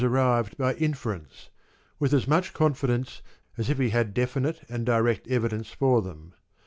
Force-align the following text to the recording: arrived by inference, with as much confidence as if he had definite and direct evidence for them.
arrived 0.03 0.57
by 0.57 0.73
inference, 0.77 1.51
with 1.99 2.11
as 2.11 2.27
much 2.27 2.53
confidence 2.55 3.21
as 3.55 3.69
if 3.69 3.77
he 3.77 3.91
had 3.91 4.15
definite 4.15 4.63
and 4.67 4.83
direct 4.83 5.27
evidence 5.27 5.69
for 5.69 6.01
them. 6.01 6.33